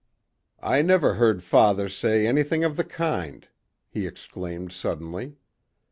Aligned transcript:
"I 0.63 0.81
never 0.81 1.13
heard 1.13 1.43
father 1.43 1.87
say 1.87 2.25
anything 2.25 2.63
of 2.63 2.75
the 2.75 2.83
kind," 2.83 3.47
he 3.87 4.07
exclaimed 4.07 4.71
suddenly. 4.71 5.35